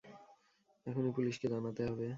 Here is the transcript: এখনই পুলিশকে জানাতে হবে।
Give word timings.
এখনই 0.85 1.11
পুলিশকে 1.17 1.47
জানাতে 1.53 1.81
হবে। 1.89 2.07